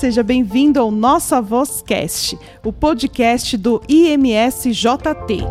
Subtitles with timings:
[0.00, 5.44] seja bem-vindo ao Nossa Voz Cast, o podcast do IMSJT.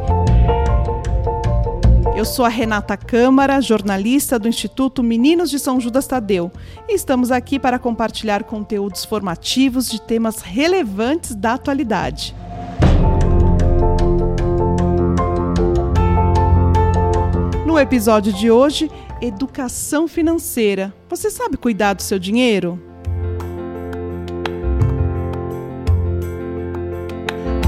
[2.17, 6.51] Eu sou a Renata Câmara, jornalista do Instituto Meninos de São Judas Tadeu,
[6.87, 12.35] e estamos aqui para compartilhar conteúdos formativos de temas relevantes da atualidade.
[17.67, 18.89] No episódio de hoje,
[19.21, 20.91] educação financeira.
[21.07, 22.88] Você sabe cuidar do seu dinheiro?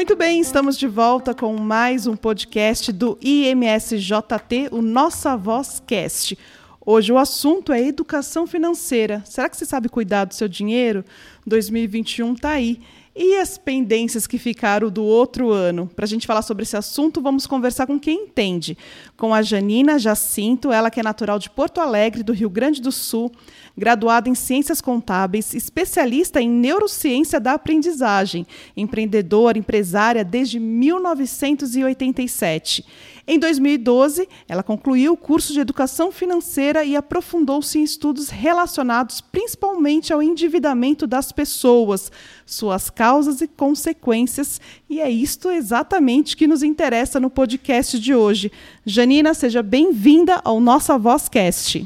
[0.00, 6.38] Muito bem, estamos de volta com mais um podcast do IMSJT, o Nossa Voz Cast.
[6.80, 9.22] Hoje o assunto é educação financeira.
[9.26, 11.04] Será que você sabe cuidar do seu dinheiro?
[11.46, 12.80] 2021 está aí.
[13.14, 15.90] E as pendências que ficaram do outro ano?
[15.96, 18.78] Para a gente falar sobre esse assunto, vamos conversar com quem entende.
[19.16, 22.92] Com a Janina Jacinto, ela que é natural de Porto Alegre, do Rio Grande do
[22.92, 23.32] Sul,
[23.76, 32.84] graduada em Ciências Contábeis, especialista em Neurociência da Aprendizagem, empreendedora, empresária desde 1987.
[33.26, 40.12] Em 2012, ela concluiu o curso de Educação Financeira e aprofundou-se em estudos relacionados principalmente
[40.12, 42.10] ao endividamento das pessoas,
[42.46, 48.50] suas causas e consequências, e é isto exatamente que nos interessa no podcast de hoje.
[48.84, 51.84] Janina, seja bem-vinda ao Nossa Vozcast.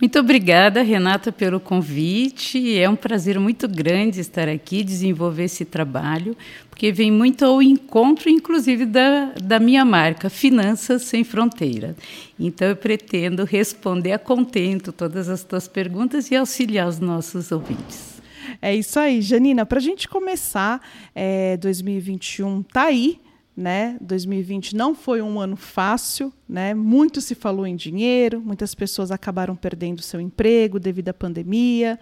[0.00, 2.78] Muito obrigada, Renata, pelo convite.
[2.78, 6.34] É um prazer muito grande estar aqui, desenvolver esse trabalho,
[6.80, 11.94] porque vem muito ao encontro, inclusive, da, da minha marca, Finanças Sem Fronteira.
[12.38, 18.22] Então, eu pretendo responder a contento todas as tuas perguntas e auxiliar os nossos ouvintes.
[18.62, 19.66] É isso aí, Janina.
[19.66, 20.80] Para a gente começar,
[21.14, 23.20] é, 2021 está aí
[23.54, 23.98] né?
[24.00, 26.72] 2020 não foi um ano fácil, né?
[26.72, 32.00] Muito se falou em dinheiro, muitas pessoas acabaram perdendo seu emprego devido à pandemia,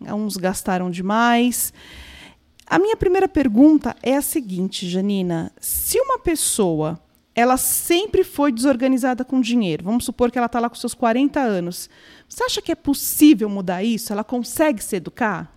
[0.00, 1.72] uns gastaram demais.
[2.70, 7.00] A minha primeira pergunta é a seguinte, Janina: se uma pessoa
[7.34, 11.40] ela sempre foi desorganizada com dinheiro, vamos supor que ela está lá com seus 40
[11.40, 11.90] anos,
[12.28, 14.12] você acha que é possível mudar isso?
[14.12, 15.52] Ela consegue se educar?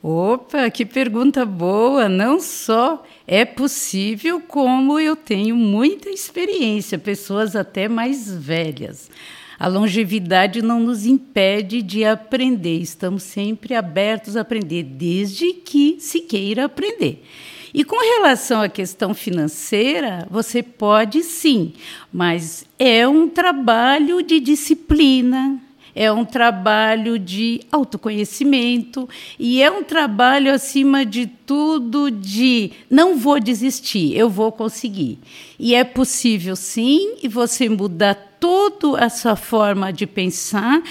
[0.00, 2.08] Opa, que pergunta boa!
[2.08, 9.10] Não só é possível, como eu tenho muita experiência, pessoas até mais velhas.
[9.58, 16.20] A longevidade não nos impede de aprender, estamos sempre abertos a aprender, desde que se
[16.20, 17.24] queira aprender.
[17.72, 21.72] E com relação à questão financeira, você pode sim,
[22.12, 25.60] mas é um trabalho de disciplina,
[25.94, 33.38] é um trabalho de autoconhecimento e é um trabalho, acima de tudo, de não vou
[33.38, 35.18] desistir, eu vou conseguir.
[35.58, 40.82] E é possível sim, e você mudar toda a sua forma de pensar,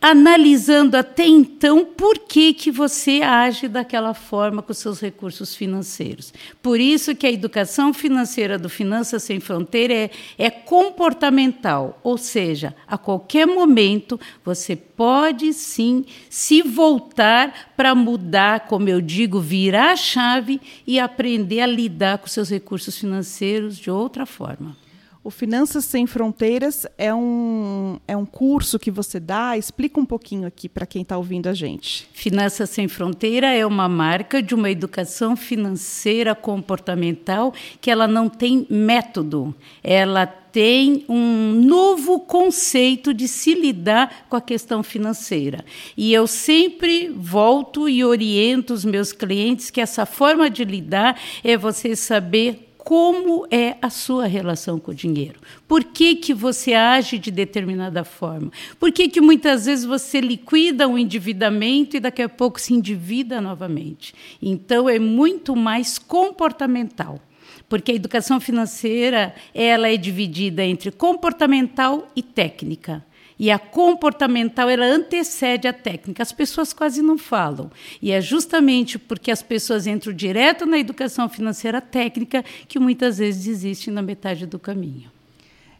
[0.00, 6.32] analisando até então por que, que você age daquela forma com seus recursos financeiros.
[6.62, 12.74] Por isso que a educação financeira do Finanças Sem Fronteira é, é comportamental, ou seja,
[12.86, 19.96] a qualquer momento você pode sim se voltar para mudar, como eu digo, virar a
[19.96, 24.76] chave e aprender a lidar com seus recursos financeiros de outra forma.
[25.22, 29.54] O Finanças Sem Fronteiras é um, é um curso que você dá.
[29.54, 32.08] Explica um pouquinho aqui para quem está ouvindo a gente.
[32.14, 37.52] Finanças Sem Fronteira é uma marca de uma educação financeira comportamental
[37.82, 39.54] que ela não tem método.
[39.84, 45.66] Ela tem um novo conceito de se lidar com a questão financeira.
[45.98, 51.58] E eu sempre volto e oriento os meus clientes que essa forma de lidar é
[51.58, 55.38] você saber como é a sua relação com o dinheiro.
[55.68, 58.50] Por que, que você age de determinada forma?
[58.80, 63.40] Por que, que muitas vezes você liquida um endividamento e daqui a pouco se endivida
[63.40, 64.12] novamente?
[64.42, 67.20] Então, é muito mais comportamental.
[67.68, 73.06] Porque a educação financeira ela é dividida entre comportamental e técnica.
[73.40, 76.22] E a comportamental ela antecede a técnica.
[76.22, 77.70] As pessoas quase não falam.
[78.02, 83.46] E é justamente porque as pessoas entram direto na educação financeira técnica que muitas vezes
[83.46, 85.10] desistem na metade do caminho.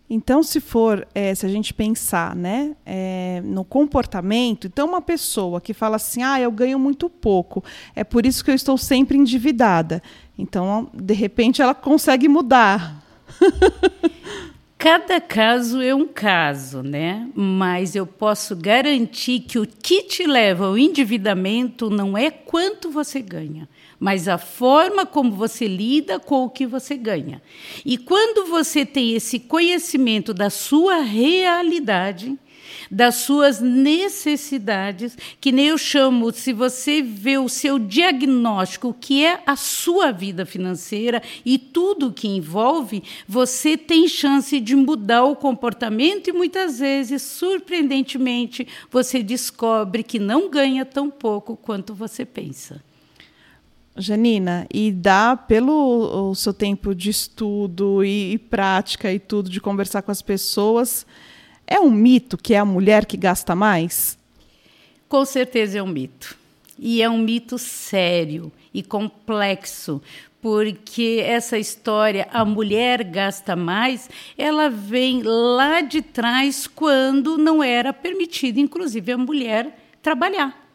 [0.08, 5.60] Então, se for, é, se a gente pensar né, é, no comportamento, então uma pessoa
[5.60, 7.62] que fala assim, ah, eu ganho muito pouco,
[7.94, 10.02] é por isso que eu estou sempre endividada.
[10.38, 13.04] Então, de repente, ela consegue mudar.
[14.80, 17.28] Cada caso é um caso, né?
[17.34, 23.20] Mas eu posso garantir que o que te leva ao endividamento não é quanto você
[23.20, 23.68] ganha,
[23.98, 27.42] mas a forma como você lida com o que você ganha.
[27.84, 32.38] E quando você tem esse conhecimento da sua realidade,
[32.90, 39.42] das suas necessidades, que nem eu chamo, se você vê o seu diagnóstico, que é
[39.46, 46.28] a sua vida financeira e tudo que envolve, você tem chance de mudar o comportamento
[46.28, 52.82] e muitas vezes, surpreendentemente, você descobre que não ganha tão pouco quanto você pensa.
[53.96, 60.02] Janina, e dá pelo seu tempo de estudo e, e prática e tudo, de conversar
[60.02, 61.06] com as pessoas,
[61.70, 64.18] é um mito que é a mulher que gasta mais?
[65.08, 66.36] Com certeza é um mito.
[66.76, 70.02] E é um mito sério e complexo,
[70.42, 77.92] porque essa história, a mulher gasta mais, ela vem lá de trás, quando não era
[77.92, 80.69] permitido, inclusive, a mulher trabalhar.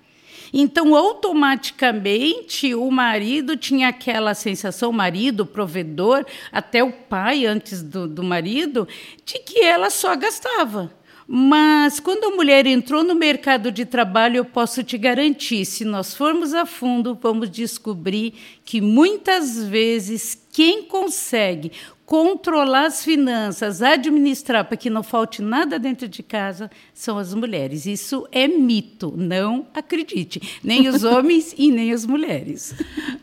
[0.58, 7.84] Então, automaticamente, o marido tinha aquela sensação, o marido, o provedor, até o pai antes
[7.84, 8.88] do, do marido,
[9.26, 10.90] de que ela só gastava.
[11.28, 16.14] Mas quando a mulher entrou no mercado de trabalho, eu posso te garantir, se nós
[16.14, 21.74] formos a fundo, vamos descobrir que muitas vezes quem consegue
[22.06, 27.86] controlar as finanças, administrar para que não falte nada dentro de casa, são as mulheres.
[27.86, 30.60] Isso é mito, não acredite.
[30.64, 32.76] Nem os homens e nem as mulheres.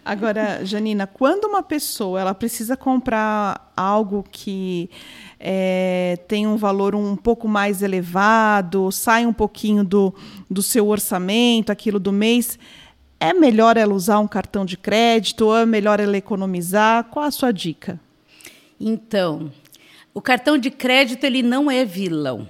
[0.05, 4.91] Agora, Janina, quando uma pessoa ela precisa comprar algo que
[5.39, 10.13] é, tem um valor um pouco mais elevado, sai um pouquinho do,
[10.51, 12.59] do seu orçamento, aquilo do mês,
[13.21, 17.05] é melhor ela usar um cartão de crédito ou é melhor ela economizar?
[17.05, 18.01] Qual a sua dica?
[18.85, 19.53] Então,
[20.13, 22.49] o cartão de crédito ele não é vilão.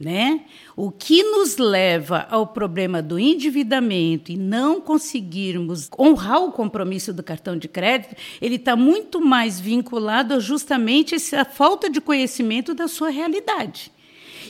[0.00, 0.42] Né?
[0.76, 7.22] O que nos leva ao problema do endividamento e não conseguirmos honrar o compromisso do
[7.22, 12.88] cartão de crédito, ele está muito mais vinculado a justamente essa falta de conhecimento da
[12.88, 13.92] sua realidade.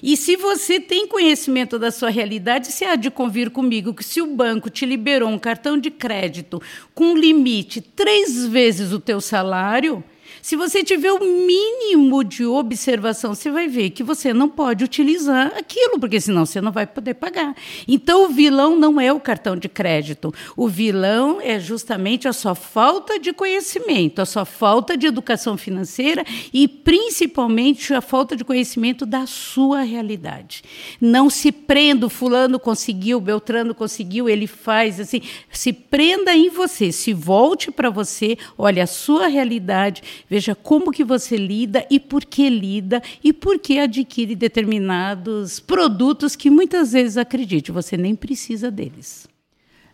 [0.02, 4.20] E se você tem conhecimento da sua realidade, você há de convir comigo que se
[4.20, 6.62] o banco te liberou um cartão de crédito
[6.94, 10.02] com limite três vezes o teu salário,
[10.42, 15.52] se você tiver o mínimo de observação, você vai ver que você não pode utilizar
[15.56, 17.54] aquilo, porque senão você não vai poder pagar.
[17.86, 20.34] Então, o vilão não é o cartão de crédito.
[20.56, 26.24] O vilão é justamente a sua falta de conhecimento, a sua falta de educação financeira
[26.52, 30.64] e, principalmente, a falta de conhecimento da sua realidade.
[31.00, 35.22] Não se prenda, fulano conseguiu, Beltrano conseguiu, ele faz assim.
[35.52, 40.02] Se prenda em você, se volte para você, olha a sua realidade,
[40.32, 46.34] Veja como que você lida e por que lida e por que adquire determinados produtos
[46.34, 49.29] que muitas vezes, acredite, você nem precisa deles.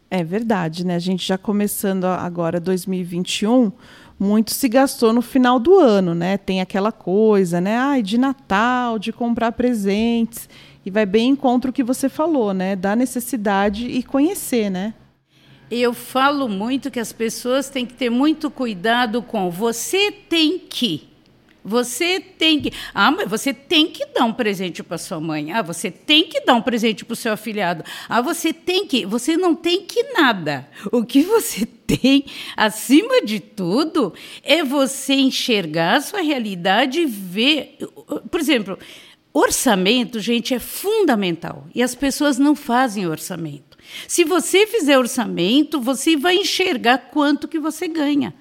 [0.09, 0.95] É verdade, né?
[0.95, 3.73] A gente já começando agora 2021,
[4.17, 6.39] muito se gastou no final do ano, né?
[6.39, 7.77] Tem aquela coisa, né?
[7.77, 10.49] Ai, de Natal, de comprar presentes.
[10.87, 12.77] E vai bem em contra o que você falou, né?
[12.77, 14.95] Da necessidade e conhecer, né?
[15.71, 21.09] Eu falo muito que as pessoas têm que ter muito cuidado com você tem que.
[21.63, 22.73] Você tem que.
[22.95, 25.53] Ah, mas você tem que dar um presente para sua mãe.
[25.53, 27.85] Ah, você tem que dar um presente para o seu afilhado.
[28.09, 29.05] Ah, você tem que.
[29.05, 30.67] Você não tem que nada.
[30.91, 32.25] O que você tem,
[32.57, 37.77] acima de tudo, é você enxergar a sua realidade e ver.
[38.31, 38.79] Por exemplo,
[39.35, 41.67] orçamento, gente, é fundamental.
[41.75, 43.68] E as pessoas não fazem orçamento.
[44.07, 48.35] Se você fizer orçamento, você vai enxergar quanto que você ganha.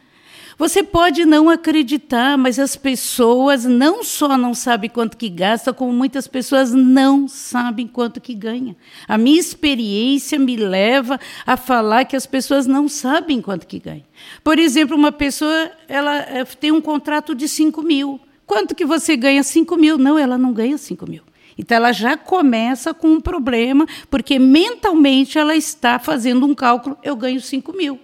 [0.57, 5.93] Você pode não acreditar, mas as pessoas não só não sabem quanto que gasta, como
[5.93, 8.75] muitas pessoas não sabem quanto que ganha.
[9.07, 14.03] A minha experiência me leva a falar que as pessoas não sabem quanto que ganha.
[14.43, 18.19] Por exemplo, uma pessoa ela eh, tem um contrato de 5 mil.
[18.43, 19.43] Quanto que você ganha?
[19.43, 19.95] 5 mil.
[19.99, 21.21] Não, ela não ganha 5 mil.
[21.57, 27.15] Então, ela já começa com um problema, porque mentalmente ela está fazendo um cálculo: eu
[27.15, 27.99] ganho 5 mil.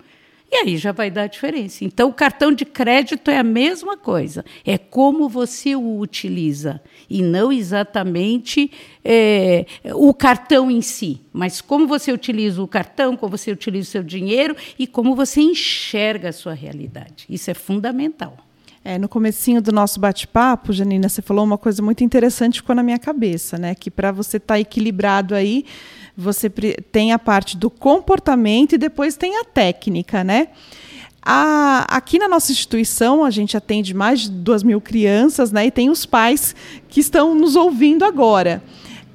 [0.53, 1.83] E aí já vai dar a diferença.
[1.83, 4.45] Então, o cartão de crédito é a mesma coisa.
[4.63, 6.79] É como você o utiliza.
[7.09, 8.69] E não exatamente
[9.03, 13.91] é, o cartão em si, mas como você utiliza o cartão, como você utiliza o
[13.91, 17.25] seu dinheiro e como você enxerga a sua realidade.
[17.27, 18.37] Isso é fundamental.
[18.85, 22.75] É, no comecinho do nosso bate-papo, Janina, você falou uma coisa muito interessante que ficou
[22.75, 23.73] na minha cabeça, né?
[23.73, 25.63] Que para você estar tá equilibrado aí,
[26.17, 30.49] você tem a parte do comportamento e depois tem a técnica, né?
[31.21, 35.67] A, aqui na nossa instituição, a gente atende mais de duas mil crianças, né?
[35.67, 36.53] E tem os pais
[36.89, 38.61] que estão nos ouvindo agora.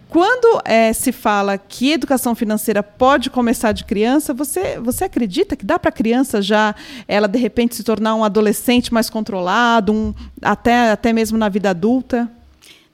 [0.08, 5.66] Quando é, se fala que educação financeira pode começar de criança, você, você acredita que
[5.66, 6.74] dá para a criança já,
[7.06, 11.70] ela de repente se tornar um adolescente mais controlado, um, até, até mesmo na vida
[11.70, 12.30] adulta?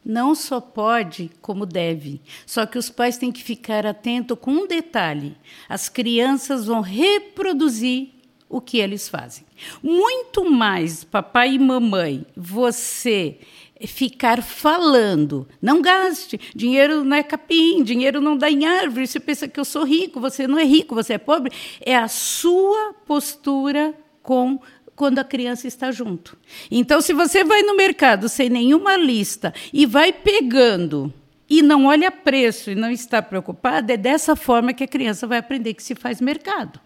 [0.04, 2.20] Não só pode, como deve.
[2.44, 5.36] Só que os pais têm que ficar atentos com um detalhe:
[5.68, 8.10] as crianças vão reproduzir
[8.48, 9.44] o que eles fazem.
[9.82, 13.38] Muito mais, papai e mamãe, você
[13.86, 15.48] ficar falando.
[15.60, 16.40] Não gaste.
[16.54, 19.06] Dinheiro não é capim, dinheiro não dá em árvore.
[19.06, 21.52] Você pensa que eu sou rico, você não é rico, você é pobre.
[21.80, 24.60] É a sua postura com
[24.96, 26.36] quando a criança está junto.
[26.70, 31.12] Então, se você vai no mercado sem nenhuma lista e vai pegando
[31.48, 35.38] e não olha preço e não está preocupada, é dessa forma que a criança vai
[35.38, 36.80] aprender que se faz mercado.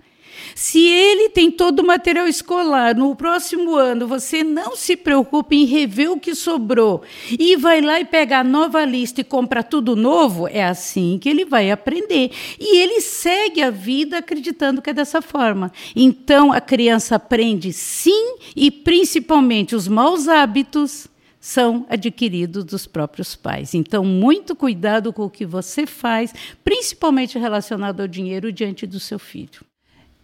[0.55, 5.65] Se ele tem todo o material escolar, no próximo ano você não se preocupa em
[5.65, 7.03] rever o que sobrou
[7.39, 11.29] e vai lá e pega a nova lista e compra tudo novo, é assim que
[11.29, 12.31] ele vai aprender.
[12.59, 15.73] E ele segue a vida acreditando que é dessa forma.
[15.95, 21.09] Então a criança aprende sim e principalmente os maus hábitos
[21.41, 23.73] são adquiridos dos próprios pais.
[23.73, 29.19] Então, muito cuidado com o que você faz, principalmente relacionado ao dinheiro diante do seu
[29.19, 29.61] filho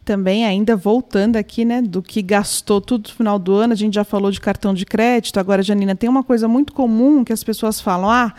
[0.05, 3.95] também ainda voltando aqui, né, do que gastou tudo no final do ano, a gente
[3.95, 7.43] já falou de cartão de crédito, agora, Janina, tem uma coisa muito comum que as
[7.43, 8.35] pessoas falam, ah,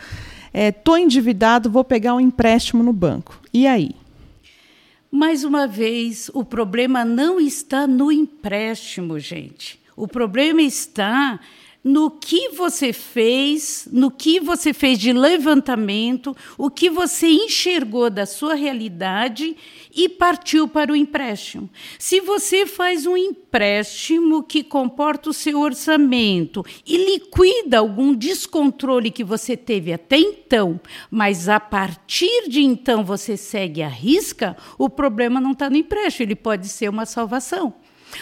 [0.54, 3.40] é, endividado, vou pegar um empréstimo no banco.
[3.52, 3.90] E aí?
[5.10, 9.80] Mais uma vez, o problema não está no empréstimo, gente.
[9.96, 11.40] O problema está
[11.86, 18.26] no que você fez, no que você fez de levantamento, o que você enxergou da
[18.26, 19.56] sua realidade
[19.94, 21.70] e partiu para o empréstimo.
[21.96, 29.22] Se você faz um empréstimo que comporta o seu orçamento e liquida algum descontrole que
[29.22, 35.40] você teve até então, mas a partir de então você segue a risca, o problema
[35.40, 37.72] não está no empréstimo, ele pode ser uma salvação.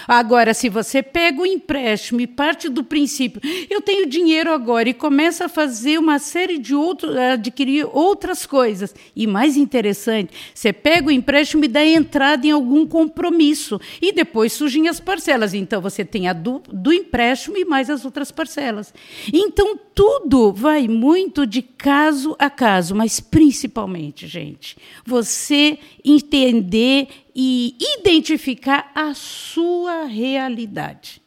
[0.07, 4.95] Agora, se você pega o empréstimo e parte do princípio, eu tenho dinheiro agora e
[4.95, 8.95] começa a fazer uma série de outros, adquirir outras coisas.
[9.15, 13.81] E mais interessante, você pega o empréstimo e dá entrada em algum compromisso.
[14.01, 15.55] E depois surgem as parcelas.
[15.55, 18.93] Então, você tem a do, do empréstimo e mais as outras parcelas.
[19.33, 28.91] Então, tudo vai muito de caso a caso, mas principalmente, gente, você entender e identificar
[28.95, 31.23] a sua realidade.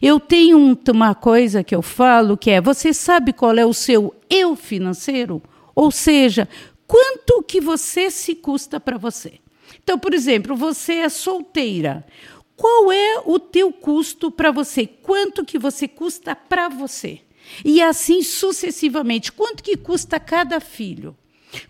[0.00, 4.14] Eu tenho uma coisa que eu falo que é: você sabe qual é o seu
[4.28, 5.42] eu financeiro?
[5.74, 6.48] Ou seja,
[6.86, 9.34] quanto que você se custa para você?
[9.82, 12.04] Então, por exemplo, você é solteira.
[12.56, 14.86] Qual é o teu custo para você?
[14.86, 17.20] Quanto que você custa para você?
[17.64, 19.32] E assim sucessivamente.
[19.32, 21.16] Quanto que custa cada filho?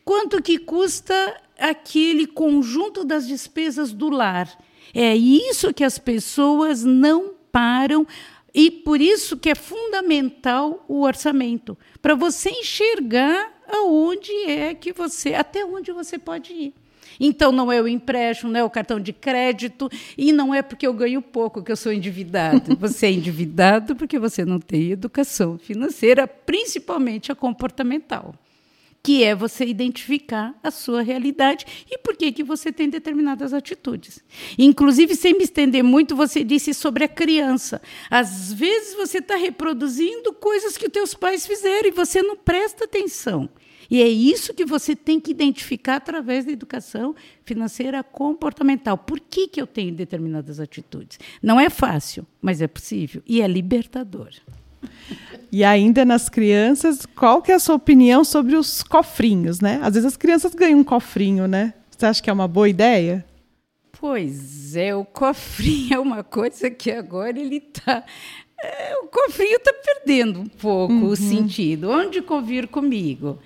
[0.05, 4.49] Quanto que custa aquele conjunto das despesas do lar.
[4.93, 8.07] É isso que as pessoas não param
[8.53, 15.33] e por isso que é fundamental o orçamento, para você enxergar aonde é que você,
[15.33, 16.75] até onde você pode ir.
[17.19, 20.87] Então não é o empréstimo, não é o cartão de crédito e não é porque
[20.87, 22.77] eu ganho pouco que eu sou endividado.
[22.81, 28.35] Você é endividado porque você não tem educação financeira, principalmente a comportamental
[29.02, 34.23] que é você identificar a sua realidade e por que, que você tem determinadas atitudes.
[34.56, 37.82] Inclusive, sem me estender muito, você disse sobre a criança.
[38.09, 42.85] Às vezes você está reproduzindo coisas que os teus pais fizeram e você não presta
[42.85, 43.50] atenção.
[43.90, 48.97] E é isso que você tem que identificar através da educação financeira comportamental.
[48.97, 51.18] Por que, que eu tenho determinadas atitudes?
[51.42, 54.30] Não é fácil, mas é possível e é libertador.
[55.51, 59.81] E ainda nas crianças, qual que é a sua opinião sobre os cofrinhos, né?
[59.83, 61.75] Às vezes as crianças ganham um cofrinho, né?
[61.91, 63.25] Você acha que é uma boa ideia?
[63.93, 68.03] Pois é, o cofrinho é uma coisa que agora ele está.
[68.65, 71.09] É, o cofrinho está perdendo um pouco uhum.
[71.09, 71.91] o sentido.
[71.91, 73.39] Onde convir comigo?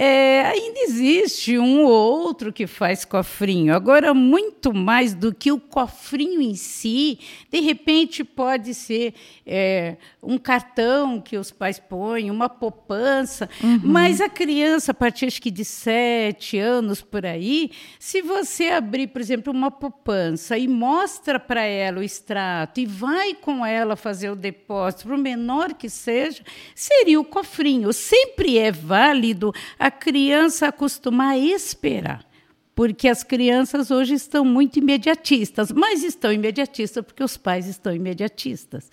[0.00, 3.74] É, ainda existe um ou outro que faz cofrinho.
[3.74, 7.18] Agora, muito mais do que o cofrinho em si,
[7.50, 9.12] de repente pode ser
[9.44, 13.50] é, um cartão que os pais põem, uma poupança.
[13.60, 13.80] Uhum.
[13.82, 19.08] Mas a criança, a partir acho que de sete anos por aí, se você abrir,
[19.08, 24.30] por exemplo, uma poupança e mostra para ela o extrato e vai com ela fazer
[24.30, 27.92] o depósito, por menor que seja, seria o cofrinho.
[27.92, 32.26] Sempre é válido a criança acostumar a esperar.
[32.74, 38.88] Porque as crianças hoje estão muito imediatistas, mas estão imediatistas porque os pais estão imediatistas.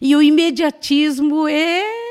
[0.00, 2.09] E o imediatismo é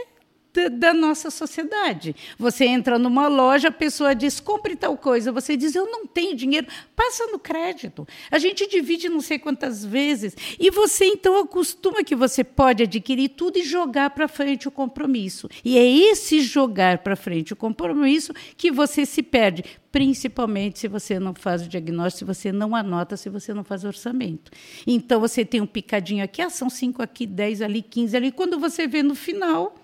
[0.67, 2.15] da, nossa sociedade.
[2.37, 5.31] Você entra numa loja, a pessoa diz, compre tal coisa.
[5.31, 8.07] Você diz, eu não tenho dinheiro, passa no crédito.
[8.29, 10.35] A gente divide não sei quantas vezes.
[10.59, 15.47] E você, então, acostuma que você pode adquirir tudo e jogar para frente o compromisso.
[15.63, 21.19] E é esse jogar para frente o compromisso que você se perde principalmente se você
[21.19, 24.51] não faz o diagnóstico, se você não anota, se você não faz orçamento.
[24.85, 28.31] Então, você tem um picadinho aqui, ah, são cinco aqui, dez ali, quinze ali.
[28.31, 29.75] Quando você vê no final,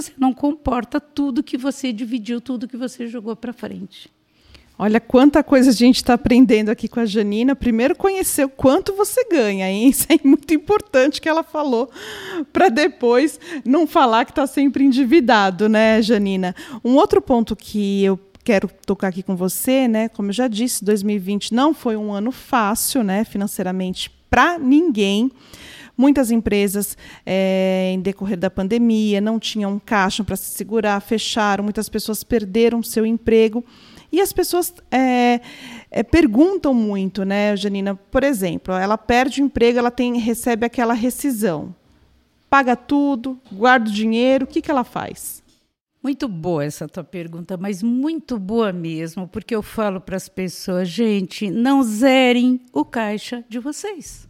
[0.00, 4.08] você não comporta tudo que você dividiu, tudo que você jogou para frente.
[4.78, 7.56] Olha quanta coisa a gente está aprendendo aqui com a Janina.
[7.56, 9.88] Primeiro, conhecer o quanto você ganha, hein?
[9.88, 11.90] Isso é muito importante que ela falou,
[12.52, 16.54] para depois não falar que está sempre endividado, né, Janina?
[16.84, 20.08] Um outro ponto que eu quero tocar aqui com você, né?
[20.10, 25.32] Como eu já disse, 2020 não foi um ano fácil, né, financeiramente para ninguém.
[25.98, 31.88] Muitas empresas, é, em decorrer da pandemia, não tinham caixa para se segurar, fecharam, muitas
[31.88, 33.64] pessoas perderam seu emprego.
[34.12, 35.40] E as pessoas é,
[35.90, 37.96] é, perguntam muito, né, Janina?
[37.96, 41.74] Por exemplo, ela perde o emprego, ela tem, recebe aquela rescisão.
[42.48, 45.42] Paga tudo, guarda o dinheiro, o que, que ela faz?
[46.00, 50.88] Muito boa essa tua pergunta, mas muito boa mesmo, porque eu falo para as pessoas,
[50.88, 54.27] gente, não zerem o caixa de vocês.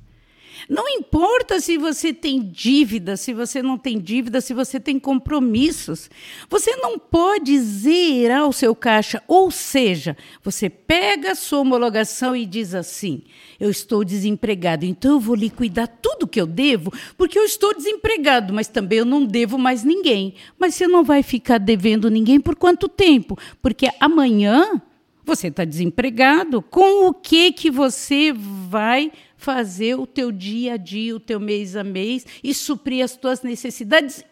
[0.68, 6.10] Não importa se você tem dívida, se você não tem dívida, se você tem compromissos.
[6.48, 9.22] Você não pode zerar o seu caixa.
[9.28, 13.22] Ou seja, você pega a sua homologação e diz assim:
[13.60, 18.52] eu estou desempregado, então eu vou liquidar tudo que eu devo, porque eu estou desempregado,
[18.52, 20.34] mas também eu não devo mais ninguém.
[20.58, 23.36] Mas você não vai ficar devendo ninguém por quanto tempo?
[23.60, 24.80] Porque amanhã
[25.28, 26.62] você está desempregado.
[26.62, 31.76] Com o que que você vai fazer o teu dia a dia, o teu mês
[31.76, 34.22] a mês e suprir as tuas necessidades,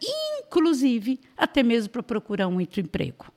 [0.42, 3.32] inclusive até mesmo para procurar um outro emprego.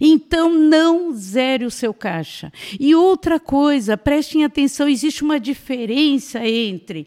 [0.00, 2.52] Então, não zere o seu caixa.
[2.78, 7.06] E outra coisa, prestem atenção: existe uma diferença entre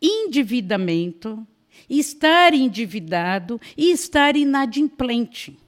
[0.00, 1.46] endividamento,
[1.88, 5.58] estar endividado e estar inadimplente.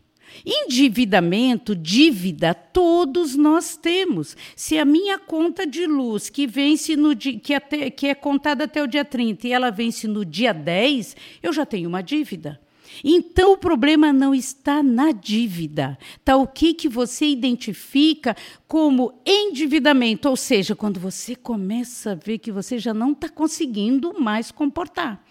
[0.44, 4.36] Endividamento, dívida, todos nós temos.
[4.56, 8.64] Se a minha conta de luz, que vence no dia, que, até, que é contada
[8.64, 12.60] até o dia 30 e ela vence no dia 10, eu já tenho uma dívida.
[13.04, 20.28] Então o problema não está na dívida, está o que, que você identifica como endividamento,
[20.28, 25.24] ou seja, quando você começa a ver que você já não está conseguindo mais comportar.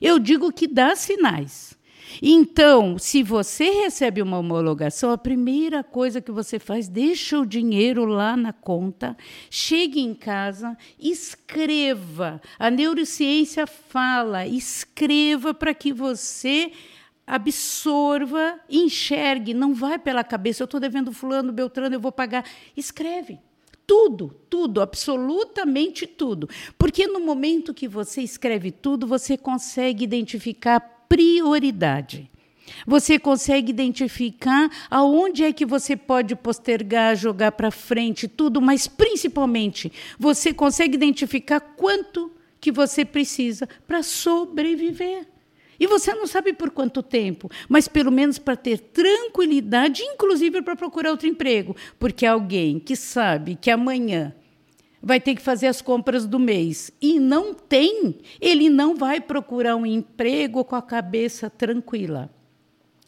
[0.00, 1.77] Eu digo que dá sinais.
[2.22, 8.04] Então, se você recebe uma homologação, a primeira coisa que você faz, deixa o dinheiro
[8.04, 9.16] lá na conta,
[9.50, 12.40] chegue em casa, escreva.
[12.58, 16.72] A neurociência fala, escreva para que você
[17.26, 22.44] absorva, enxergue, não vai pela cabeça, eu estou devendo fulano, Beltrano, eu vou pagar.
[22.76, 23.38] Escreve
[23.86, 26.48] tudo, tudo, absolutamente tudo.
[26.76, 32.30] Porque no momento que você escreve tudo, você consegue identificar prioridade.
[32.86, 39.92] Você consegue identificar aonde é que você pode postergar, jogar para frente, tudo, mas principalmente
[40.18, 45.26] você consegue identificar quanto que você precisa para sobreviver.
[45.80, 50.74] E você não sabe por quanto tempo, mas pelo menos para ter tranquilidade, inclusive para
[50.74, 54.34] procurar outro emprego, porque alguém que sabe que amanhã
[55.02, 59.76] vai ter que fazer as compras do mês e não tem, ele não vai procurar
[59.76, 62.30] um emprego com a cabeça tranquila.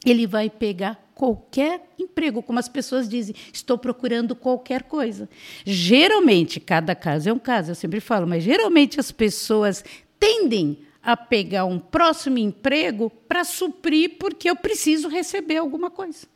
[0.05, 5.29] Ele vai pegar qualquer emprego, como as pessoas dizem, estou procurando qualquer coisa.
[5.66, 9.85] Geralmente, cada caso é um caso, eu sempre falo, mas geralmente as pessoas
[10.18, 16.26] tendem a pegar um próximo emprego para suprir porque eu preciso receber alguma coisa.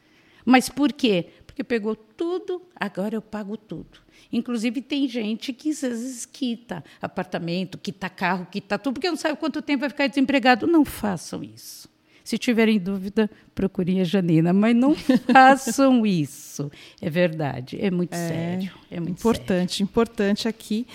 [0.44, 1.28] Mas por quê?
[1.46, 4.03] Porque pegou tudo, agora eu pago tudo.
[4.34, 9.36] Inclusive, tem gente que às vezes quita apartamento, quita carro, quita tudo, porque não sabe
[9.36, 10.66] quanto tempo vai ficar desempregado.
[10.66, 11.88] Não façam isso.
[12.24, 14.94] Se tiverem dúvida, procurem a Janina, mas não
[15.32, 16.68] façam isso.
[17.00, 18.72] É verdade, é muito é, sério.
[18.90, 19.84] É muito importante, sério.
[19.84, 20.86] importante aqui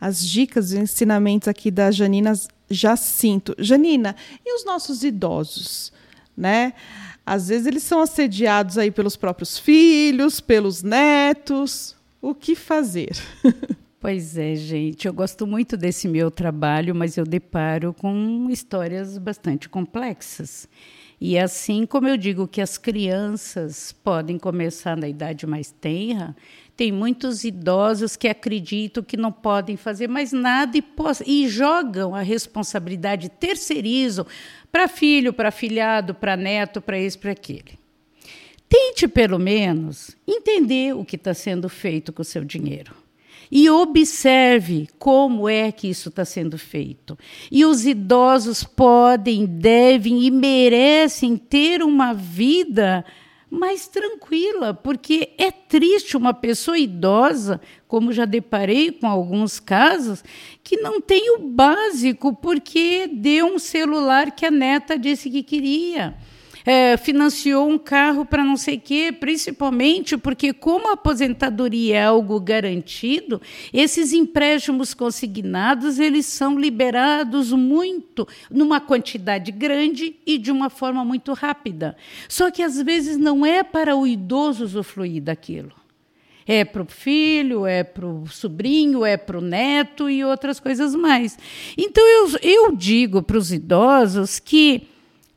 [0.00, 2.32] as dicas e ensinamentos aqui da Janina
[2.68, 3.54] Jacinto.
[3.58, 5.92] Janina, e os nossos idosos,
[6.36, 6.72] né?
[7.24, 11.94] Às vezes eles são assediados aí pelos próprios filhos, pelos netos.
[12.20, 13.16] O que fazer?
[14.02, 15.06] Pois é, gente.
[15.06, 20.66] Eu gosto muito desse meu trabalho, mas eu deparo com histórias bastante complexas.
[21.20, 26.34] E assim como eu digo que as crianças podem começar na idade mais tenra,
[26.74, 30.84] tem muitos idosos que acreditam que não podem fazer mais nada e,
[31.26, 34.24] e jogam a responsabilidade, terceirizam
[34.72, 37.79] para filho, para filhado, para neto, para esse, para aquele.
[38.70, 42.94] Tente, pelo menos, entender o que está sendo feito com o seu dinheiro
[43.50, 47.18] e observe como é que isso está sendo feito.
[47.50, 53.04] E os idosos podem, devem e merecem ter uma vida
[53.50, 60.22] mais tranquila, porque é triste uma pessoa idosa, como já deparei com alguns casos,
[60.62, 66.16] que não tem o básico porque deu um celular que a neta disse que queria
[66.64, 72.04] é, financiou um carro para não sei o quê, principalmente porque, como a aposentadoria é
[72.04, 73.40] algo garantido,
[73.72, 81.32] esses empréstimos consignados eles são liberados muito, numa quantidade grande e de uma forma muito
[81.32, 81.96] rápida.
[82.28, 85.72] Só que às vezes não é para o idoso usufruir daquilo.
[86.46, 90.94] É para o filho, é para o sobrinho, é para o neto e outras coisas
[90.94, 91.38] mais.
[91.76, 94.88] Então, eu, eu digo para os idosos que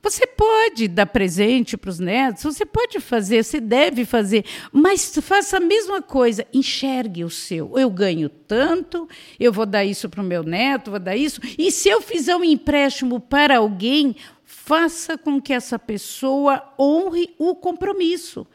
[0.03, 5.55] você pode dar presente para os netos, você pode fazer, você deve fazer, mas faça
[5.55, 7.79] a mesma coisa, enxergue o seu.
[7.79, 9.07] Eu ganho tanto,
[9.39, 11.39] eu vou dar isso para o meu neto, vou dar isso.
[11.57, 17.55] E se eu fizer um empréstimo para alguém, faça com que essa pessoa honre o
[17.55, 18.45] compromisso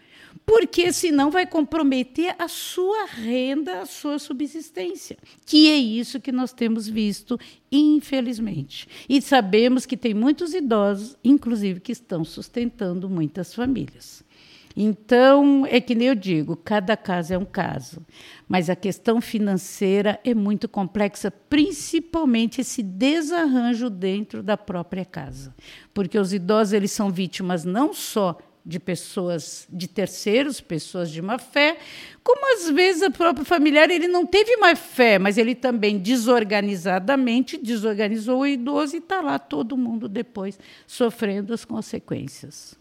[0.48, 6.54] porque senão vai comprometer a sua renda, a sua subsistência, que é isso que nós
[6.54, 7.38] temos visto,
[7.70, 8.88] infelizmente.
[9.06, 14.24] E sabemos que tem muitos idosos, inclusive, que estão sustentando muitas famílias.
[14.74, 18.00] Então, é que nem eu digo, cada caso é um caso,
[18.48, 25.54] mas a questão financeira é muito complexa, principalmente esse desarranjo dentro da própria casa,
[25.92, 31.38] porque os idosos eles são vítimas não só de pessoas, de terceiros, pessoas de má
[31.38, 31.78] fé,
[32.22, 37.56] como às vezes o próprio familiar ele não teve má fé, mas ele também desorganizadamente
[37.56, 42.76] desorganizou o idoso e está lá todo mundo depois sofrendo as consequências.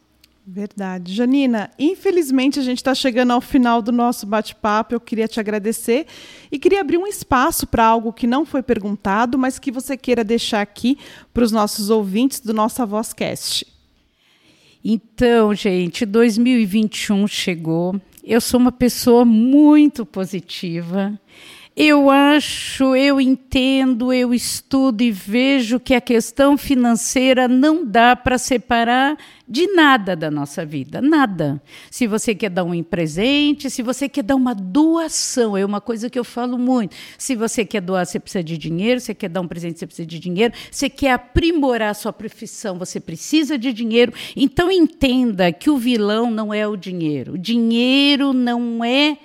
[0.45, 1.13] Verdade.
[1.13, 4.93] Janina, infelizmente a gente está chegando ao final do nosso bate-papo.
[4.93, 6.05] Eu queria te agradecer
[6.51, 10.23] e queria abrir um espaço para algo que não foi perguntado, mas que você queira
[10.23, 10.97] deixar aqui
[11.33, 13.76] para os nossos ouvintes do nossa Vozcast.
[14.83, 17.99] Então, gente, 2021 chegou.
[18.23, 21.19] Eu sou uma pessoa muito positiva.
[21.79, 28.39] Eu acho, eu entendo, eu estudo e vejo que a questão financeira não dá para
[28.39, 29.15] separar
[29.47, 31.61] de nada da nossa vida, nada.
[31.91, 36.09] Se você quer dar um presente, se você quer dar uma doação, é uma coisa
[36.09, 36.95] que eu falo muito.
[37.15, 40.07] Se você quer doar, você precisa de dinheiro, você quer dar um presente, você precisa
[40.07, 44.11] de dinheiro, você quer aprimorar a sua profissão, você precisa de dinheiro.
[44.35, 47.33] Então entenda que o vilão não é o dinheiro.
[47.33, 49.19] O dinheiro não é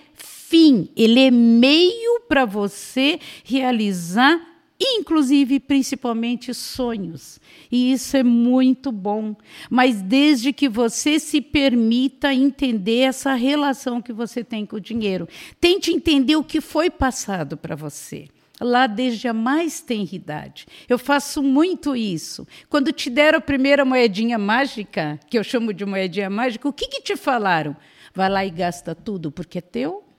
[0.52, 4.38] fim, ele é meio para você realizar,
[4.78, 7.40] inclusive, principalmente, sonhos.
[7.70, 9.34] E isso é muito bom.
[9.70, 15.26] Mas desde que você se permita entender essa relação que você tem com o dinheiro.
[15.58, 18.28] Tente entender o que foi passado para você
[18.60, 20.66] lá desde a mais tenra idade.
[20.88, 22.46] Eu faço muito isso.
[22.68, 26.86] Quando te deram a primeira moedinha mágica, que eu chamo de moedinha mágica, o que,
[26.86, 27.74] que te falaram?
[28.14, 30.11] Vai lá e gasta tudo porque é teu?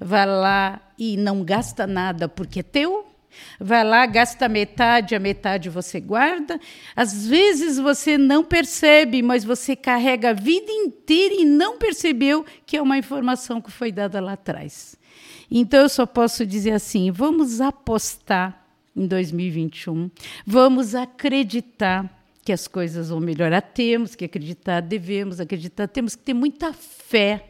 [0.00, 3.06] Vai lá e não gasta nada porque é teu.
[3.60, 6.58] Vai lá, gasta metade, a metade você guarda.
[6.94, 12.76] Às vezes você não percebe, mas você carrega a vida inteira e não percebeu que
[12.76, 14.96] é uma informação que foi dada lá atrás.
[15.50, 20.10] Então eu só posso dizer assim: vamos apostar em 2021,
[20.46, 22.14] vamos acreditar
[22.44, 23.60] que as coisas vão melhorar.
[23.60, 27.44] Temos que acreditar, devemos acreditar, temos que ter muita fé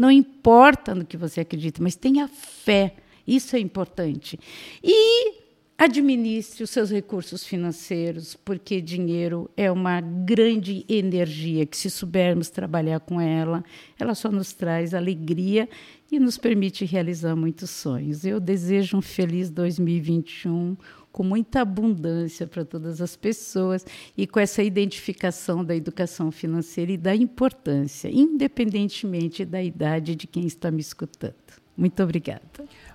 [0.00, 2.94] não importa no que você acredita, mas tenha fé.
[3.26, 4.40] Isso é importante.
[4.82, 5.34] E
[5.76, 13.00] administre os seus recursos financeiros, porque dinheiro é uma grande energia que, se soubermos trabalhar
[13.00, 13.62] com ela,
[13.98, 15.68] ela só nos traz alegria
[16.10, 18.24] e nos permite realizar muitos sonhos.
[18.24, 20.76] Eu desejo um feliz 2021
[21.12, 23.84] com muita abundância para todas as pessoas
[24.16, 30.46] e com essa identificação da educação financeira e da importância, independentemente da idade de quem
[30.46, 31.59] está me escutando.
[31.76, 32.40] Muito obrigada.